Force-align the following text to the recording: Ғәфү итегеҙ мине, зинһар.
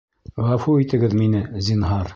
Ғәфү 0.47 0.73
итегеҙ 0.85 1.15
мине, 1.21 1.47
зинһар. 1.69 2.07